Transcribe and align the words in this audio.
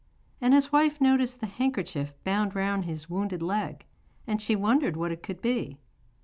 And 0.41 0.55
his 0.55 0.71
wife 0.71 0.99
noticed 0.99 1.41
the 1.41 1.45
handkerchief 1.45 2.15
bound 2.23 2.55
round 2.55 2.85
his 2.85 3.07
wounded 3.07 3.43
leg, 3.43 3.85
and 4.25 4.41
she 4.41 4.55
wondered 4.55 4.97
what 4.97 5.11
it 5.11 5.21
could 5.21 5.43
be. 5.43 5.77